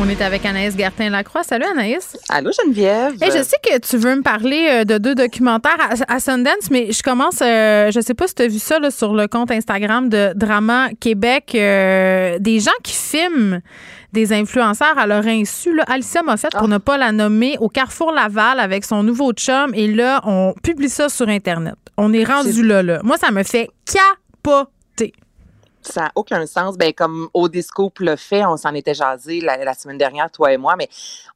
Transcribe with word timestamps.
On 0.00 0.08
est 0.08 0.22
avec 0.22 0.46
Anaïs 0.46 0.76
Gertin-Lacroix. 0.76 1.42
Salut 1.42 1.64
Anaïs. 1.64 2.16
Allô 2.28 2.50
Geneviève. 2.64 3.14
Hey, 3.20 3.30
je 3.32 3.42
sais 3.42 3.56
que 3.62 3.78
tu 3.80 3.96
veux 3.96 4.14
me 4.14 4.22
parler 4.22 4.68
euh, 4.70 4.84
de 4.84 4.96
deux 4.98 5.16
documentaires 5.16 5.76
à, 5.80 6.14
à 6.14 6.20
Sundance, 6.20 6.70
mais 6.70 6.92
je 6.92 7.02
commence, 7.02 7.40
euh, 7.42 7.90
je 7.90 8.00
sais 8.00 8.14
pas 8.14 8.28
si 8.28 8.34
tu 8.36 8.42
as 8.42 8.46
vu 8.48 8.60
ça 8.60 8.78
là, 8.78 8.92
sur 8.92 9.12
le 9.12 9.26
compte 9.26 9.50
Instagram 9.50 10.08
de 10.08 10.32
Drama 10.36 10.90
Québec, 11.00 11.50
euh, 11.56 12.38
des 12.38 12.60
gens 12.60 12.70
qui 12.84 12.94
filment 12.94 13.60
des 14.12 14.32
influenceurs 14.32 14.96
à 14.96 15.06
leur 15.08 15.26
insu. 15.26 15.74
Là, 15.74 15.82
Alicia 15.88 16.22
Moffett, 16.22 16.52
pour 16.52 16.62
Ah. 16.64 16.68
ne 16.68 16.78
pas 16.78 16.96
la 16.96 17.10
nommer, 17.10 17.56
au 17.58 17.68
Carrefour 17.68 18.12
Laval 18.12 18.60
avec 18.60 18.84
son 18.84 19.02
nouveau 19.02 19.32
chum, 19.32 19.72
et 19.74 19.88
là, 19.92 20.20
on 20.24 20.54
publie 20.62 20.88
ça 20.88 21.08
sur 21.08 21.28
Internet. 21.28 21.74
On 21.96 22.12
est 22.12 22.24
rendu 22.24 22.52
J'ai- 22.52 22.62
là, 22.62 22.82
là. 22.84 23.00
Moi, 23.02 23.16
ça 23.16 23.32
me 23.32 23.42
fait 23.42 23.68
capoter. 23.84 25.12
Ça 25.82 26.02
n'a 26.02 26.12
aucun 26.14 26.44
sens. 26.46 26.76
Ben, 26.76 26.92
comme 26.92 27.28
Odiscope 27.34 28.00
le 28.00 28.16
fait, 28.16 28.44
on 28.44 28.56
s'en 28.56 28.74
était 28.74 28.94
jasé 28.94 29.40
la, 29.40 29.64
la 29.64 29.74
semaine 29.74 29.98
dernière, 29.98 30.30
toi 30.30 30.52
et 30.52 30.56
moi, 30.56 30.74
mais 30.76 30.88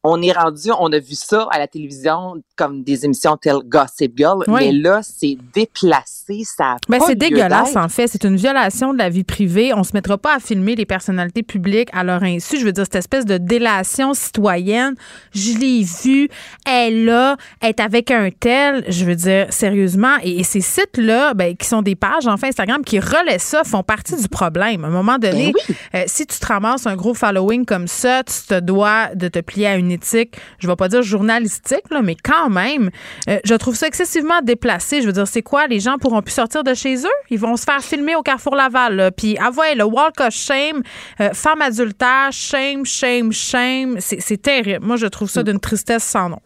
on 0.05 0.21
est 0.21 0.33
rendu, 0.33 0.71
on 0.79 0.93
a 0.93 0.99
vu 0.99 1.15
ça 1.15 1.47
à 1.53 1.59
la 1.59 1.69
télévision 1.69 2.35
comme 2.57 2.83
des 2.83 3.05
émissions 3.05 3.37
telles 3.37 3.61
Gossip 3.65 4.13
Girl, 4.17 4.43
Oui. 4.49 4.61
mais 4.61 4.73
là, 4.73 5.01
c'est 5.03 5.37
déplacé, 5.55 6.43
ça 6.45 6.73
a 6.73 6.77
Ben, 6.89 6.99
c'est 7.07 7.15
dégueulasse, 7.15 7.77
en 7.77 7.89
fait. 7.89 8.09
C'est 8.09 8.25
une 8.25 8.37
violation 8.37 8.93
de 8.93 8.99
la 8.99 9.09
vie 9.09 9.25
privée. 9.25 9.73
On 9.75 9.85
se 9.85 9.93
mettra 9.95 10.19
pas 10.19 10.37
à 10.37 10.39
filmer 10.41 10.75
les 10.75 10.87
personnalités 10.87 11.43
publiques 11.43 11.89
à 11.93 12.05
leur 12.05 12.23
insu. 12.23 12.59
Je 12.59 12.65
veux 12.65 12.73
dire, 12.73 12.85
cette 12.85 12.97
espèce 12.97 13.25
de 13.25 13.39
délation 13.39 14.13
citoyenne. 14.15 14.95
Je 15.33 15.57
l'ai 15.59 15.85
vue. 16.05 16.29
Elle 16.67 17.05
là. 17.05 17.37
Elle 17.61 17.71
est 17.71 17.81
avec 17.81 18.11
un 18.11 18.29
tel. 18.31 18.85
Je 18.89 19.05
veux 19.05 19.17
dire, 19.17 19.47
sérieusement. 19.51 20.17
Et, 20.23 20.41
et 20.41 20.45
ces 20.45 20.61
sites-là, 20.61 21.35
ben, 21.35 21.57
qui 21.57 21.67
sont 21.67 21.83
des 21.83 21.95
pages, 21.97 22.27
enfin, 22.27 22.49
Instagram, 22.49 22.85
qui 22.85 22.99
relaient 23.01 23.39
ça, 23.39 23.63
font 23.65 23.83
partie 23.83 24.17
du 24.17 24.29
problème. 24.33 24.85
À 24.85 24.89
un 24.89 24.91
moment 24.91 25.19
donné, 25.19 25.53
Ben 25.69 25.75
euh, 25.95 26.05
si 26.07 26.27
tu 26.27 26.39
te 26.41 26.47
ramasses 26.47 26.87
un 26.89 26.97
gros 26.97 27.15
following 27.15 27.65
comme 27.65 27.87
ça, 27.87 28.25
tu 28.25 28.35
te 28.49 28.59
dois 28.59 29.15
de 29.15 29.29
te 29.29 29.39
plier 29.39 29.69
à 29.69 29.77
une 29.77 29.93
éthique, 29.93 30.35
je 30.59 30.67
vais 30.67 30.75
pas 30.75 30.89
dire 30.89 31.03
journalistique, 31.03 31.85
là, 31.91 32.03
mais 32.03 32.17
quand 32.17 32.51
même, 32.51 32.91
euh, 33.29 33.39
je 33.45 33.55
trouve 33.55 33.77
ça 33.77 33.87
excessivement 33.87 34.41
déplacé. 34.43 35.01
Je 35.03 35.07
veux 35.07 35.13
dire, 35.13 35.29
c'est 35.29 35.43
quoi? 35.43 35.67
Les 35.69 35.79
gens 35.79 35.99
pourront 35.99 36.23
plus 36.23 36.33
sortir 36.35 36.65
de 36.65 36.75
chez 36.75 36.97
eux? 36.97 37.19
Ils 37.31 37.39
vont 37.39 37.57
se 37.57 37.63
faire 37.65 37.81
filmer 37.83 38.17
au 38.17 38.23
Carrefour 38.23 38.57
Laval. 38.57 38.97
là. 38.97 39.11
Puis, 39.13 39.37
ah 39.41 39.51
ouais, 39.57 39.75
le 39.77 39.85
walk 39.85 40.19
of 40.21 40.35
shame, 40.35 40.83
euh, 41.21 41.31
femme 41.33 41.63
adultère, 41.63 42.31
shame, 42.33 42.85
shame, 42.85 43.33
shame. 43.33 43.97
C'est 44.01 44.41
terrible. 44.43 44.85
Moi, 44.85 44.97
je 44.97 45.07
trouve 45.07 45.31
ça 45.31 45.43
d'une 45.43 45.61
tristesse 45.61 46.03
sans 46.03 46.29
nom. 46.31 46.41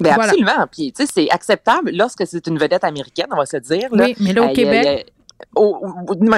Ben 0.00 0.14
Voilà. 0.14 0.30
absolument. 0.32 0.66
Puis, 0.70 0.92
tu 0.92 1.06
sais, 1.06 1.12
c'est 1.14 1.30
acceptable 1.30 1.90
lorsque 1.94 2.26
c'est 2.26 2.46
une 2.46 2.58
vedette 2.58 2.84
américaine, 2.84 3.26
on 3.32 3.36
va 3.36 3.46
se 3.46 3.56
dire. 3.58 3.88
Là. 3.92 4.04
Oui, 4.06 4.16
mais 4.20 4.32
là, 4.32 4.42
au 4.42 4.48
Euh, 4.48 4.52
Québec. 4.52 5.06
Au- 5.54 5.76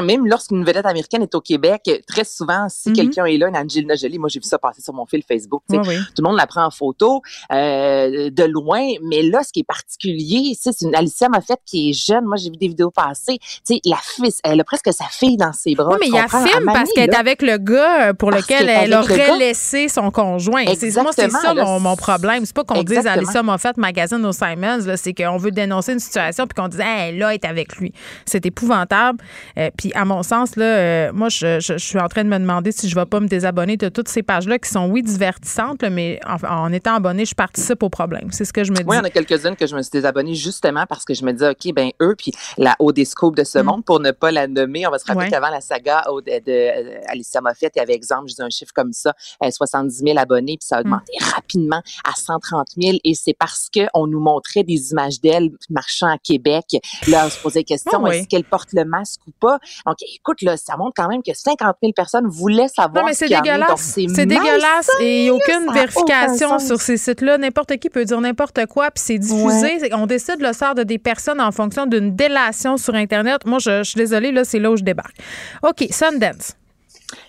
même 0.02 0.26
lorsqu'une 0.26 0.64
vedette 0.64 0.86
américaine 0.86 1.22
est 1.22 1.34
au 1.34 1.40
Québec, 1.40 1.90
très 2.06 2.24
souvent, 2.24 2.66
si 2.68 2.90
Mhm. 2.90 2.96
quelqu'un 2.96 3.24
est 3.26 3.36
là, 3.38 3.48
une 3.48 3.56
Angelina 3.56 3.94
Jolie, 3.94 4.18
moi 4.18 4.28
j'ai 4.28 4.40
vu 4.40 4.44
ça 4.46 4.58
passer 4.58 4.80
sur 4.82 4.94
mon 4.94 5.06
fil 5.06 5.22
Facebook, 5.26 5.62
Oui, 5.70 5.78
oui. 5.86 5.96
tout 6.14 6.22
le 6.22 6.28
monde 6.28 6.36
la 6.36 6.46
prend 6.46 6.64
en 6.64 6.70
photo 6.70 7.20
euh, 7.52 8.30
de 8.30 8.44
loin, 8.44 8.80
mais 9.02 9.22
là, 9.22 9.42
ce 9.42 9.52
qui 9.52 9.60
est 9.60 9.64
particulier, 9.66 10.56
c'est 10.60 10.80
une 10.82 10.94
Alicia 10.94 11.28
Moffett 11.28 11.58
qui 11.64 11.90
est 11.90 11.92
jeune. 11.92 12.24
Moi, 12.24 12.36
j'ai 12.36 12.50
vu 12.50 12.56
des 12.56 12.68
vidéos 12.68 12.90
passer. 12.90 13.38
La 13.84 13.96
fille, 14.02 14.32
elle 14.44 14.60
a 14.60 14.64
presque 14.64 14.92
sa 14.92 15.04
fille 15.10 15.36
dans 15.36 15.52
ses 15.52 15.74
bras. 15.74 15.90
Oui, 15.92 15.96
mais 16.00 16.06
il 16.08 16.14
y 16.14 16.18
a 16.18 16.28
film 16.28 16.66
parce 16.66 16.90
qu'elle 16.92 17.10
est 17.10 17.16
avec 17.16 17.42
le 17.42 17.58
gars 17.58 18.14
pour 18.14 18.30
Parce 18.30 18.42
lequel 18.42 18.68
elle 18.68 18.90
le 18.90 18.96
aurait 18.96 19.38
laissé 19.38 19.88
son 19.88 20.10
conjoint. 20.10 20.64
C'est- 20.76 20.94
Moi, 21.00 21.12
c'est 21.14 21.30
ça 21.30 21.54
là, 21.54 21.64
mon, 21.64 21.80
mon 21.80 21.96
problème. 21.96 22.44
C'est 22.44 22.54
pas 22.54 22.64
qu'on 22.64 22.82
dise. 22.82 23.06
Alicia 23.06 23.42
Moffett 23.42 23.76
magazine 23.76 24.24
au 24.24 24.32
Simons, 24.32 24.80
c'est 24.96 25.14
qu'on 25.14 25.36
veut 25.36 25.50
dénoncer 25.50 25.92
une 25.92 25.98
situation 25.98 26.46
puis 26.46 26.54
qu'on 26.60 26.68
dise 26.68 26.80
hey, 26.80 27.16
là, 27.16 27.28
elle 27.30 27.34
est 27.34 27.44
avec 27.44 27.76
lui. 27.76 27.92
C'est 28.26 28.44
épouvantable. 28.46 28.87
Euh, 28.92 29.70
puis 29.76 29.92
à 29.94 30.04
mon 30.04 30.22
sens, 30.22 30.56
là, 30.56 30.64
euh, 30.64 31.12
moi, 31.12 31.28
je, 31.28 31.60
je- 31.60 31.74
je 31.74 31.84
suis 31.84 31.98
en 31.98 32.08
train 32.08 32.24
de 32.24 32.28
me 32.28 32.38
demander 32.38 32.72
si 32.72 32.88
je 32.88 32.94
vais 32.94 33.06
pas 33.06 33.20
me 33.20 33.28
désabonner 33.28 33.76
de 33.76 33.88
toutes 33.88 34.08
ces 34.08 34.22
pages-là 34.22 34.58
qui 34.58 34.68
sont, 34.70 34.88
oui, 34.88 35.02
divertissantes, 35.02 35.82
là, 35.82 35.90
mais 35.90 36.20
en, 36.26 36.36
en 36.46 36.72
étant 36.72 36.94
abonné, 36.94 37.24
je 37.24 37.34
participe 37.34 37.82
au 37.82 37.88
problème. 37.88 38.28
C'est 38.32 38.44
ce 38.44 38.52
que 38.52 38.64
je 38.64 38.70
me 38.72 38.76
dis. 38.76 38.84
Oui, 38.86 38.96
il 38.96 38.98
y 38.98 39.02
en 39.02 39.04
a 39.04 39.10
quelques-unes 39.10 39.56
que 39.56 39.66
je 39.66 39.76
me 39.76 39.82
suis 39.82 39.90
désabonnée 39.90 40.34
justement 40.34 40.84
parce 40.88 41.04
que 41.04 41.14
je 41.14 41.24
me 41.24 41.32
disais, 41.32 41.50
OK, 41.50 41.72
ben 41.74 41.90
eux, 42.00 42.14
puis 42.16 42.32
la 42.56 42.74
Odescope 42.78 43.36
de 43.36 43.44
ce 43.44 43.58
Mm. 43.58 43.62
monde, 43.64 43.84
pour 43.84 44.00
ne 44.00 44.10
pas 44.10 44.30
la 44.30 44.46
nommer, 44.46 44.86
on 44.86 44.90
va 44.90 44.98
se 44.98 45.04
rappeler 45.06 45.26
Ouais. 45.26 45.30
qu'avant 45.30 45.50
la 45.50 45.60
saga 45.60 46.04
de, 46.08 46.42
euh, 46.48 47.00
Alicia 47.08 47.40
Moffett, 47.40 47.72
il 47.76 47.78
y 47.78 47.82
avait 47.82 47.94
exemple, 47.94 48.28
je 48.28 48.34
dis 48.34 48.42
un 48.42 48.50
chiffre 48.50 48.72
comme 48.74 48.92
ça, 48.92 49.12
euh, 49.42 49.50
70 49.50 50.02
000 50.04 50.18
abonnés, 50.18 50.56
puis 50.58 50.66
ça 50.66 50.76
a 50.76 50.80
augmenté 50.80 51.12
Mm. 51.20 51.24
rapidement 51.34 51.82
à 52.04 52.12
130 52.16 52.68
000 52.80 52.98
et 53.04 53.14
c'est 53.14 53.34
parce 53.38 53.68
qu'on 53.74 54.06
nous 54.06 54.20
montrait 54.20 54.62
des 54.64 54.90
images 54.92 55.20
d'elle 55.20 55.50
marchant 55.70 56.06
à 56.08 56.18
Québec. 56.18 56.64
Là, 57.08 57.24
on 57.26 57.30
se 57.30 57.38
posait 57.40 57.60
la 57.60 57.64
question, 57.64 58.00
Ah 58.04 58.08
oui. 58.08 58.16
est-ce 58.16 58.28
qu'elle 58.28 58.44
porte 58.44 58.72
le 58.78 58.84
masque 58.84 59.20
ou 59.26 59.32
pas? 59.40 59.58
Donc, 59.86 59.96
écoute, 60.14 60.42
là, 60.42 60.56
ça 60.56 60.76
montre 60.76 60.94
quand 60.96 61.08
même 61.08 61.22
que 61.22 61.34
50 61.34 61.76
000 61.82 61.92
personnes 61.92 62.26
voulaient 62.26 62.68
savoir 62.68 63.02
Non, 63.02 63.08
mais 63.08 63.14
ce 63.14 63.26
c'est 63.26 63.28
dégueulasse. 63.28 63.98
C'est 64.14 64.26
dégueulasse 64.26 64.90
et 65.00 65.18
il 65.18 65.22
n'y 65.24 65.28
a 65.30 65.34
aucune 65.34 65.66
ça 65.66 65.72
vérification 65.72 66.58
sur 66.58 66.80
ces 66.80 66.96
sites-là. 66.96 67.38
N'importe 67.38 67.76
qui 67.76 67.90
peut 67.90 68.04
dire 68.04 68.20
n'importe 68.20 68.66
quoi, 68.66 68.90
puis 68.90 69.02
c'est 69.04 69.18
diffusé. 69.18 69.92
On 69.94 70.06
décide 70.06 70.40
le 70.40 70.52
sort 70.52 70.74
de 70.74 70.82
des 70.82 70.98
personnes 70.98 71.40
en 71.40 71.52
fonction 71.52 71.86
d'une 71.86 72.14
délation 72.14 72.76
sur 72.76 72.94
Internet. 72.94 73.44
Moi, 73.44 73.58
je, 73.58 73.82
je 73.82 73.90
suis 73.90 73.98
désolée, 73.98 74.32
là, 74.32 74.44
c'est 74.44 74.58
là 74.58 74.70
où 74.70 74.76
je 74.76 74.82
débarque. 74.82 75.16
OK, 75.62 75.86
Sundance. 75.90 76.54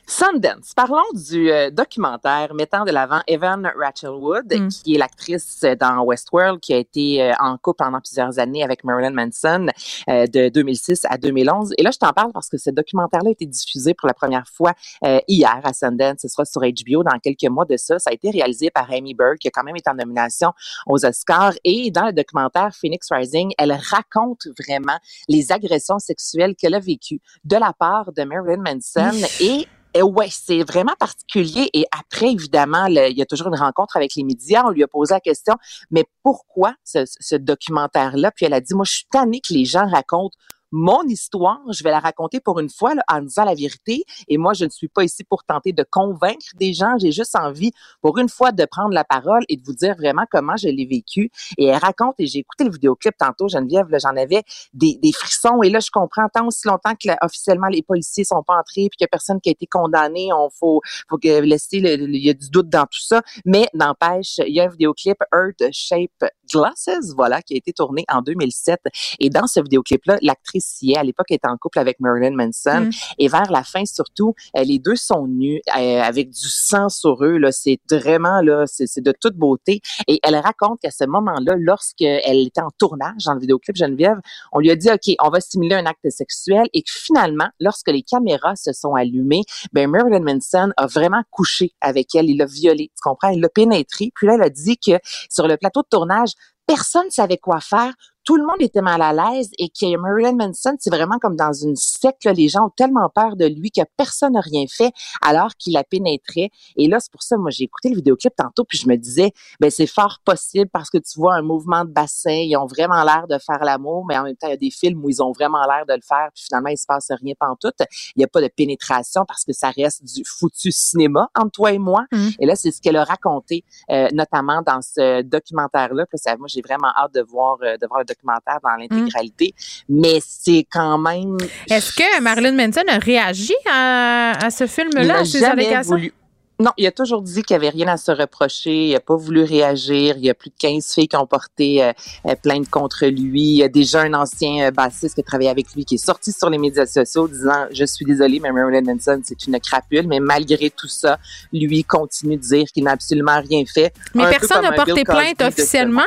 Sundance. 0.09 0.73
Parlons 0.75 1.03
du 1.13 1.51
euh, 1.51 1.69
documentaire 1.69 2.53
mettant 2.55 2.83
de 2.83 2.91
l'avant 2.91 3.21
Evan 3.27 3.71
Rachel 3.77 4.09
Wood, 4.09 4.51
Mm. 4.51 4.67
qui 4.69 4.95
est 4.95 4.97
l'actrice 4.97 5.63
dans 5.79 6.01
Westworld, 6.03 6.59
qui 6.59 6.73
a 6.73 6.77
été 6.77 7.21
euh, 7.21 7.33
en 7.39 7.57
couple 7.57 7.83
pendant 7.83 7.99
plusieurs 8.01 8.39
années 8.39 8.63
avec 8.63 8.83
Marilyn 8.83 9.11
Manson 9.11 9.67
euh, 10.09 10.25
de 10.25 10.49
2006 10.49 11.05
à 11.09 11.17
2011. 11.17 11.73
Et 11.77 11.83
là, 11.83 11.91
je 11.91 11.99
t'en 11.99 12.11
parle 12.11 12.31
parce 12.33 12.49
que 12.49 12.57
ce 12.57 12.71
documentaire-là 12.71 13.29
a 13.29 13.31
été 13.31 13.45
diffusé 13.45 13.93
pour 13.93 14.07
la 14.07 14.13
première 14.15 14.47
fois 14.47 14.73
euh, 15.05 15.19
hier 15.27 15.61
à 15.63 15.73
Sundance. 15.73 16.19
Ce 16.21 16.27
sera 16.27 16.43
sur 16.45 16.61
HBO 16.61 17.03
dans 17.03 17.17
quelques 17.19 17.49
mois 17.49 17.65
de 17.65 17.77
ça. 17.77 17.99
Ça 17.99 18.09
a 18.09 18.13
été 18.13 18.31
réalisé 18.31 18.71
par 18.71 18.91
Amy 18.91 19.13
Berg, 19.13 19.37
qui 19.37 19.47
a 19.47 19.51
quand 19.51 19.63
même 19.63 19.75
été 19.77 19.89
en 19.89 19.95
nomination 19.95 20.53
aux 20.87 21.05
Oscars. 21.05 21.53
Et 21.63 21.91
dans 21.91 22.07
le 22.07 22.13
documentaire 22.13 22.73
Phoenix 22.73 23.07
Rising, 23.11 23.51
elle 23.57 23.73
raconte 23.73 24.47
vraiment 24.59 24.97
les 25.27 25.51
agressions 25.51 25.99
sexuelles 25.99 26.55
qu'elle 26.55 26.73
a 26.73 26.79
vécues 26.79 27.21
de 27.43 27.57
la 27.57 27.73
part 27.73 28.11
de 28.11 28.23
Marilyn 28.23 28.63
Manson 28.63 29.15
et 29.39 29.67
et 29.93 30.01
ouais, 30.01 30.29
c'est 30.29 30.63
vraiment 30.63 30.95
particulier. 30.99 31.69
Et 31.73 31.85
après, 31.97 32.31
évidemment, 32.31 32.85
il 32.85 33.17
y 33.17 33.21
a 33.21 33.25
toujours 33.25 33.47
une 33.47 33.59
rencontre 33.59 33.97
avec 33.97 34.15
les 34.15 34.23
médias. 34.23 34.63
On 34.65 34.69
lui 34.69 34.83
a 34.83 34.87
posé 34.87 35.13
la 35.13 35.19
question, 35.19 35.55
mais 35.91 36.05
pourquoi 36.23 36.75
ce, 36.83 37.03
ce 37.05 37.35
documentaire-là? 37.35 38.31
Puis 38.31 38.45
elle 38.45 38.53
a 38.53 38.61
dit, 38.61 38.73
moi, 38.73 38.85
je 38.85 38.93
suis 38.93 39.07
tannée 39.11 39.41
que 39.41 39.53
les 39.53 39.65
gens 39.65 39.87
racontent 39.87 40.35
mon 40.71 41.03
histoire, 41.03 41.59
je 41.71 41.83
vais 41.83 41.91
la 41.91 41.99
raconter 41.99 42.39
pour 42.39 42.59
une 42.59 42.69
fois 42.69 42.95
là, 42.95 43.03
en 43.07 43.21
disant 43.21 43.45
la 43.45 43.55
vérité. 43.55 44.03
Et 44.27 44.37
moi, 44.37 44.53
je 44.53 44.65
ne 44.65 44.69
suis 44.69 44.87
pas 44.87 45.03
ici 45.03 45.23
pour 45.23 45.43
tenter 45.43 45.73
de 45.73 45.83
convaincre 45.89 46.45
des 46.55 46.73
gens. 46.73 46.97
J'ai 46.99 47.11
juste 47.11 47.35
envie, 47.35 47.71
pour 48.01 48.17
une 48.17 48.29
fois, 48.29 48.51
de 48.51 48.65
prendre 48.65 48.93
la 48.93 49.03
parole 49.03 49.43
et 49.49 49.57
de 49.57 49.63
vous 49.65 49.73
dire 49.73 49.95
vraiment 49.95 50.25
comment 50.31 50.57
je 50.57 50.67
l'ai 50.67 50.85
vécu. 50.85 51.31
Et 51.57 51.65
elle 51.65 51.77
raconte, 51.77 52.15
et 52.19 52.27
j'ai 52.27 52.39
écouté 52.39 52.63
le 52.63 52.71
vidéoclip 52.71 53.15
tantôt, 53.17 53.47
Geneviève, 53.47 53.87
j'en 54.01 54.15
avais 54.15 54.43
des, 54.73 54.97
des 55.01 55.11
frissons. 55.11 55.61
Et 55.63 55.69
là, 55.69 55.79
je 55.79 55.89
comprends 55.91 56.27
tant 56.33 56.47
aussi 56.47 56.67
longtemps 56.67 56.93
que 56.93 57.07
là, 57.07 57.17
officiellement 57.21 57.67
les 57.67 57.81
policiers 57.81 58.23
sont 58.23 58.43
pas 58.43 58.57
entrés, 58.57 58.89
puis 58.89 58.97
qu'il 58.97 59.03
y 59.03 59.05
a 59.05 59.07
personne 59.07 59.41
qui 59.41 59.49
a 59.49 59.51
été 59.51 59.65
condamné. 59.65 60.29
On 60.33 60.49
faut, 60.49 60.81
faut 61.09 61.17
laisser, 61.23 61.77
il 61.77 62.23
y 62.23 62.29
a 62.29 62.33
du 62.33 62.49
doute 62.49 62.69
dans 62.69 62.83
tout 62.83 63.01
ça. 63.01 63.21
Mais 63.45 63.67
n'empêche, 63.73 64.39
il 64.45 64.53
y 64.53 64.59
a 64.59 64.65
un 64.65 64.69
vidéoclip 64.69 65.17
Earth 65.33 65.71
Shape 65.71 66.29
Glasses, 66.51 67.13
voilà, 67.15 67.41
qui 67.41 67.53
a 67.53 67.57
été 67.57 67.73
tourné 67.73 68.05
en 68.09 68.21
2007. 68.21 68.79
Et 69.19 69.29
dans 69.29 69.47
ce 69.47 69.59
vidéoclip-là, 69.59 70.17
l'actrice 70.21 70.77
y 70.81 70.93
est. 70.93 70.97
À 70.97 71.03
l'époque, 71.03 71.31
était 71.31 71.47
en 71.47 71.57
couple 71.57 71.79
avec 71.79 71.99
Marilyn 71.99 72.35
Manson. 72.35 72.87
Mm. 72.87 72.91
Et 73.17 73.27
vers 73.27 73.51
la 73.51 73.63
fin, 73.63 73.85
surtout, 73.85 74.33
euh, 74.57 74.63
les 74.63 74.79
deux 74.79 74.95
sont 74.95 75.27
nus 75.27 75.61
euh, 75.77 76.01
avec 76.01 76.29
du 76.29 76.49
sang 76.49 76.89
sur 76.89 77.23
eux. 77.23 77.37
Là, 77.37 77.51
c'est 77.51 77.79
vraiment 77.89 78.41
là, 78.41 78.65
c'est 78.65 78.87
c'est 78.87 79.01
de 79.01 79.13
toute 79.19 79.35
beauté. 79.35 79.81
Et 80.07 80.19
elle 80.23 80.35
raconte 80.35 80.79
qu'à 80.81 80.91
ce 80.91 81.05
moment-là, 81.05 81.53
lorsqu'elle 81.57 82.47
était 82.47 82.61
en 82.61 82.71
tournage 82.77 83.25
dans 83.25 83.33
le 83.33 83.39
vidéoclip 83.39 83.75
Geneviève, 83.75 84.19
on 84.51 84.59
lui 84.59 84.71
a 84.71 84.75
dit 84.75 84.89
OK, 84.89 85.15
on 85.19 85.29
va 85.29 85.39
simuler 85.39 85.75
un 85.75 85.85
acte 85.85 86.09
sexuel. 86.09 86.67
Et 86.73 86.81
que 86.81 86.91
finalement, 86.91 87.49
lorsque 87.59 87.89
les 87.89 88.01
caméras 88.01 88.55
se 88.55 88.73
sont 88.73 88.95
allumées, 88.95 89.43
ben 89.73 89.89
Marilyn 89.89 90.21
Manson 90.21 90.71
a 90.77 90.87
vraiment 90.87 91.21
couché 91.31 91.73
avec 91.81 92.15
elle. 92.15 92.29
Il 92.29 92.37
l'a 92.37 92.45
violée, 92.45 92.91
tu 92.95 93.01
comprends? 93.01 93.29
Il 93.29 93.41
l'a 93.41 93.49
pénétrée. 93.49 94.11
Puis 94.15 94.27
là, 94.27 94.35
elle 94.35 94.43
a 94.43 94.49
dit 94.49 94.77
que 94.77 94.99
sur 95.29 95.47
le 95.47 95.57
plateau 95.57 95.81
de 95.81 95.87
tournage, 95.89 96.31
personne 96.69 97.09
savait 97.09 97.39
quoi 97.39 97.59
faire. 97.61 97.93
Tout 98.29 98.37
le 98.37 98.43
monde 98.45 98.61
était 98.61 98.83
mal 98.83 99.01
à 99.01 99.11
l'aise 99.11 99.49
et 99.57 99.69
que 99.69 99.97
Marilyn 99.97 100.35
Manson, 100.35 100.75
c'est 100.77 100.93
vraiment 100.93 101.17
comme 101.17 101.35
dans 101.35 101.51
une 101.51 101.75
secte. 101.75 102.25
là. 102.25 102.31
Les 102.31 102.47
gens 102.47 102.67
ont 102.67 102.69
tellement 102.69 103.09
peur 103.09 103.35
de 103.35 103.47
lui 103.47 103.71
que 103.71 103.81
personne 103.97 104.33
n'a 104.33 104.41
rien 104.41 104.65
fait 104.69 104.91
alors 105.23 105.55
qu'il 105.55 105.73
la 105.73 105.83
pénétrait. 105.83 106.51
Et 106.77 106.87
là, 106.87 106.99
c'est 106.99 107.11
pour 107.11 107.23
ça, 107.23 107.37
moi, 107.37 107.49
j'ai 107.49 107.63
écouté 107.63 107.89
le 107.89 107.95
vidéoclip 107.95 108.35
tantôt 108.35 108.65
puis 108.65 108.77
je 108.77 108.87
me 108.87 108.97
disais, 108.97 109.31
ben 109.59 109.71
c'est 109.71 109.87
fort 109.87 110.19
possible 110.23 110.69
parce 110.71 110.91
que 110.91 110.99
tu 110.99 111.17
vois 111.19 111.33
un 111.33 111.41
mouvement 111.41 111.85
de 111.85 111.89
bassin, 111.89 112.29
ils 112.29 112.55
ont 112.55 112.67
vraiment 112.67 113.03
l'air 113.03 113.25
de 113.27 113.39
faire 113.39 113.63
l'amour, 113.63 114.05
mais 114.07 114.15
en 114.15 114.25
même 114.25 114.35
temps, 114.35 114.45
il 114.45 114.51
y 114.51 114.53
a 114.53 114.57
des 114.57 114.69
films 114.69 115.03
où 115.03 115.09
ils 115.09 115.23
ont 115.23 115.31
vraiment 115.31 115.65
l'air 115.65 115.87
de 115.87 115.95
le 115.95 116.01
faire 116.07 116.29
puis 116.35 116.43
finalement, 116.43 116.69
il 116.69 116.77
se 116.77 116.85
passe 116.85 117.07
rien 117.09 117.33
pantoute. 117.39 117.81
Il 118.15 118.19
n'y 118.19 118.25
a 118.25 118.27
pas 118.27 118.41
de 118.41 118.49
pénétration 118.55 119.25
parce 119.27 119.43
que 119.43 119.53
ça 119.53 119.71
reste 119.71 120.03
du 120.03 120.23
foutu 120.23 120.71
cinéma 120.71 121.31
entre 121.33 121.49
toi 121.49 121.71
et 121.71 121.79
moi. 121.79 122.05
Mhm. 122.11 122.33
Et 122.41 122.45
là, 122.45 122.55
c'est 122.55 122.69
ce 122.69 122.79
qu'elle 122.79 122.97
a 122.97 123.05
raconté, 123.05 123.63
euh, 123.89 124.07
notamment 124.13 124.61
dans 124.61 124.83
ce 124.83 125.23
documentaire-là. 125.23 126.05
Moi, 126.37 126.47
j'ai 126.47 126.61
vraiment 126.61 126.89
hâte 126.95 127.15
de 127.15 127.21
voir, 127.21 127.57
euh, 127.63 127.75
de 127.77 127.87
voir 127.87 128.01
le 128.01 128.05
documentaire 128.05 128.18
dans 128.23 128.75
l'intégralité. 128.77 129.53
Mais 129.87 130.19
c'est 130.25 130.65
quand 130.71 130.97
même. 130.97 131.37
Est-ce 131.69 131.93
que 131.93 132.21
Marilyn 132.21 132.53
Manson 132.53 132.83
a 132.87 132.97
réagi 132.97 133.53
à, 133.69 134.45
à 134.45 134.49
ce 134.49 134.65
il 134.65 134.69
film-là, 134.69 135.05
n'a 135.05 135.19
à 135.19 135.25
ces 135.25 135.43
allégations? 135.43 135.95
voulu. 135.95 136.13
Non, 136.61 136.71
il 136.75 136.85
a 136.85 136.91
toujours 136.91 137.21
dit 137.21 137.41
qu'il 137.41 137.55
avait 137.55 137.69
rien 137.69 137.87
à 137.87 137.95
se 137.95 138.11
reprocher. 138.11 138.89
Il 138.89 138.95
a 138.95 138.99
pas 138.99 139.15
voulu 139.15 139.43
réagir. 139.43 140.17
Il 140.17 140.25
y 140.25 140.29
a 140.29 140.33
plus 140.33 140.49
de 140.49 140.55
15 140.59 140.93
filles 140.93 141.07
qui 141.07 141.15
ont 141.15 141.25
porté 141.25 141.81
euh, 141.81 141.93
euh, 142.25 142.35
plainte 142.35 142.69
contre 142.69 143.05
lui. 143.05 143.41
Il 143.41 143.57
y 143.57 143.63
a 143.63 143.69
déjà 143.69 144.01
un 144.01 144.13
ancien 144.13 144.67
euh, 144.67 144.71
bassiste 144.71 145.15
qui 145.15 145.21
a 145.21 145.23
travaillé 145.23 145.49
avec 145.49 145.73
lui 145.73 145.85
qui 145.85 145.95
est 145.95 146.05
sorti 146.05 146.33
sur 146.33 146.49
les 146.49 146.57
médias 146.57 146.85
sociaux 146.85 147.29
disant 147.29 147.67
«Je 147.71 147.85
suis 147.85 148.03
désolé, 148.03 148.41
mais 148.41 148.51
Marilyn 148.51 148.81
Manson, 148.81 149.21
c'est 149.23 149.47
une 149.47 149.57
crapule.» 149.61 150.05
Mais 150.09 150.19
malgré 150.19 150.69
tout 150.69 150.89
ça, 150.89 151.17
lui 151.53 151.85
continue 151.85 152.35
de 152.35 152.41
dire 152.41 152.65
qu'il 152.73 152.83
n'a 152.83 152.91
absolument 152.91 153.39
rien 153.39 153.63
fait. 153.65 153.93
Mais 154.13 154.25
Un 154.25 154.29
personne 154.29 154.61
n'a 154.61 154.73
porté 154.73 155.05
plainte 155.05 155.41
officiellement? 155.41 156.01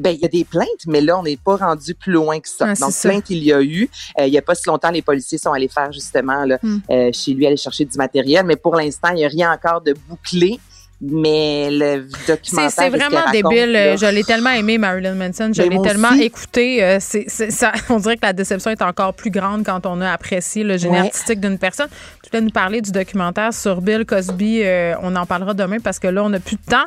Ben, 0.00 0.10
il 0.10 0.20
y 0.20 0.24
a 0.24 0.28
des 0.28 0.44
plaintes, 0.44 0.86
mais 0.86 1.00
là, 1.00 1.18
on 1.18 1.22
n'est 1.22 1.36
pas 1.36 1.56
rendu 1.56 1.94
plus 1.94 2.12
loin 2.12 2.40
que 2.40 2.48
ça. 2.48 2.64
Ah, 2.68 2.74
Donc, 2.74 2.90
ça. 2.92 3.08
plainte, 3.08 3.30
il 3.30 3.44
y 3.44 3.52
a 3.52 3.62
eu. 3.62 3.88
Euh, 4.18 4.26
il 4.26 4.32
y 4.32 4.38
a 4.38 4.42
pas 4.42 4.54
si 4.54 4.62
longtemps, 4.68 4.90
les 4.90 5.02
policiers 5.02 5.38
sont 5.38 5.52
allés 5.52 5.68
faire 5.68 5.92
justement 5.92 6.44
là, 6.44 6.58
Hmm. 6.62 6.78
euh, 6.90 7.10
chez 7.12 7.32
lui, 7.34 7.46
aller 7.46 7.56
chercher 7.56 7.84
du 7.84 7.96
matériel. 7.98 8.44
Mais 8.46 8.56
pour 8.56 8.74
l'instant, 8.74 9.08
il 9.10 9.16
n'y 9.16 9.24
a 9.24 9.28
rien 9.28 9.52
encore 9.52 9.80
de 9.82 9.94
bouclé. 10.08 10.58
Mais 11.02 11.68
le 11.70 12.06
documentaire... 12.28 12.70
c'est 12.70 12.90
vraiment 12.90 13.30
débile. 13.32 13.72
là, 13.72 13.96
Je 13.96 14.04
l'ai 14.06 14.22
tellement 14.22 14.50
aimé, 14.50 14.76
Marilyn 14.76 15.14
Manson. 15.14 15.50
Je 15.54 15.62
l'ai 15.62 15.80
tellement 15.82 16.10
aussi. 16.10 16.22
écouté. 16.24 16.84
Euh, 16.84 16.98
ça, 17.00 17.72
on 17.88 17.96
dirait 17.98 18.16
que 18.16 18.26
la 18.26 18.34
déception 18.34 18.70
est 18.70 18.82
encore 18.82 19.14
plus 19.14 19.30
grande 19.30 19.64
quand 19.64 19.86
on 19.86 20.00
a 20.02 20.10
apprécié 20.12 20.62
le 20.62 20.76
génie 20.76 20.90
Ouais. 20.96 21.06
artistique 21.06 21.40
d'une 21.40 21.56
personne. 21.58 21.88
Tu 22.22 22.28
voulais 22.30 22.42
nous 22.42 22.50
parler 22.50 22.82
du 22.82 22.90
documentaire 22.92 23.54
sur 23.54 23.80
Bill 23.80 24.04
Cosby. 24.04 24.60
Euh, 24.62 24.94
on 25.02 25.16
en 25.16 25.24
parlera 25.24 25.54
demain 25.54 25.78
parce 25.82 25.98
que 25.98 26.08
là, 26.08 26.22
on 26.22 26.28
n'a 26.28 26.40
plus 26.40 26.56
de 26.56 26.70
temps. 26.70 26.84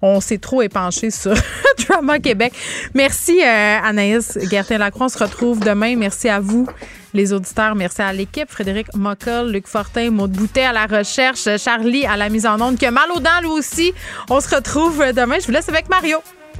On 0.00 0.20
s'est 0.20 0.38
trop 0.38 0.62
épanché 0.62 1.10
sur 1.10 1.34
Drama 1.88 2.20
Québec. 2.20 2.52
Merci, 2.94 3.40
euh, 3.42 3.78
Anaïs 3.82 4.38
Gertin-Lacroix. 4.48 5.06
On 5.06 5.08
se 5.08 5.18
retrouve 5.18 5.58
demain. 5.60 5.96
Merci 5.96 6.28
à 6.28 6.38
vous. 6.38 6.66
Les 7.16 7.32
auditeurs, 7.32 7.74
merci 7.74 8.02
à 8.02 8.12
l'équipe. 8.12 8.50
Frédéric 8.50 8.94
Mockel, 8.94 9.50
Luc 9.50 9.66
Fortin, 9.66 10.10
Maud 10.10 10.32
Boutet 10.32 10.64
à 10.64 10.74
la 10.74 10.84
recherche, 10.84 11.48
Charlie 11.56 12.04
à 12.04 12.14
la 12.14 12.28
mise 12.28 12.44
en 12.44 12.60
onde, 12.60 12.76
qui 12.76 12.84
a 12.84 12.90
mal 12.90 13.10
aux 13.10 13.20
dents 13.20 13.40
lui 13.40 13.48
aussi. 13.48 13.94
On 14.28 14.38
se 14.38 14.54
retrouve 14.54 14.98
demain. 15.14 15.38
Je 15.40 15.46
vous 15.46 15.52
laisse 15.52 15.70
avec 15.70 15.88
Mario. 15.88 16.18